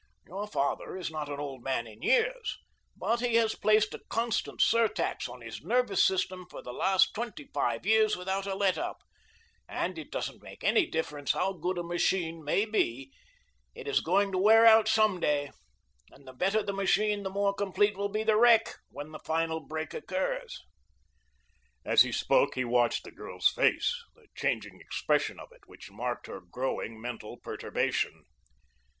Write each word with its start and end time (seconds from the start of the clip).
Your 0.25 0.47
father 0.47 0.97
is 0.97 1.11
not 1.11 1.29
an 1.29 1.39
old 1.39 1.63
man 1.63 1.85
in 1.85 2.01
years, 2.01 2.57
but 2.97 3.19
he 3.19 3.35
has 3.35 3.53
placed 3.53 3.93
a 3.93 4.01
constant 4.09 4.59
surtax 4.59 5.29
on 5.29 5.41
his 5.41 5.61
nervous 5.61 6.03
system 6.03 6.47
for 6.49 6.63
the 6.63 6.73
last 6.73 7.13
twenty 7.13 7.47
five 7.53 7.85
years 7.85 8.17
without 8.17 8.47
a 8.47 8.55
let 8.55 8.79
up, 8.79 9.03
and 9.69 9.99
it 9.99 10.09
doesn't 10.09 10.41
make 10.41 10.63
any 10.63 10.87
difference 10.89 11.33
how 11.33 11.53
good 11.53 11.77
a 11.77 11.83
machine 11.83 12.43
may 12.43 12.65
be 12.65 13.11
it 13.75 13.87
is 13.87 13.99
going 14.01 14.31
to 14.31 14.39
wear 14.39 14.65
out 14.65 14.87
some 14.87 15.19
day, 15.19 15.51
and 16.09 16.27
the 16.27 16.33
better 16.33 16.63
the 16.63 16.73
machine 16.73 17.21
the 17.21 17.29
more 17.29 17.53
complete 17.53 17.95
will 17.95 18.09
be 18.09 18.23
the 18.23 18.37
wreck 18.37 18.77
when 18.89 19.11
the 19.11 19.19
final 19.19 19.59
break 19.59 19.93
occurs." 19.93 20.63
As 21.85 22.01
he 22.01 22.11
spoke 22.11 22.55
he 22.55 22.65
watched 22.65 23.03
the 23.03 23.11
girl's 23.11 23.49
face, 23.49 24.03
the 24.15 24.25
changing 24.33 24.81
expression 24.81 25.39
of 25.39 25.49
it, 25.51 25.67
which 25.67 25.91
marked 25.91 26.25
her 26.25 26.39
growing 26.41 26.99
mental 26.99 27.37
perturbation. 27.37 28.23